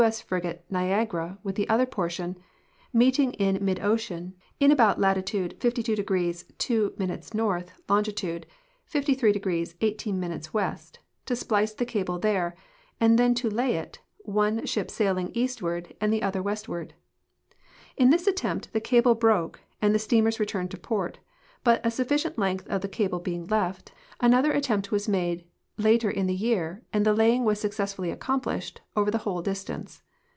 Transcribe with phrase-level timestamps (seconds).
[0.01, 0.23] 8.
[0.27, 2.35] frigate Xiagara, with the other portion,
[2.91, 6.95] meeting in mid ocean, in about latitude 52° 02'
[7.35, 8.47] north, longitude
[8.91, 12.55] 33° 18' west, to splice the cable there,
[12.99, 16.95] and then to lay it, one shi]) sailing eastward and the other westward.
[17.95, 21.19] In this attempt also the cable broke and the steam ers returned to port,
[21.63, 25.45] but a sufficient length of cable being left, another attempt was made
[25.77, 30.03] later in the year and the laying was successful!}^ accomplished over the whole distance.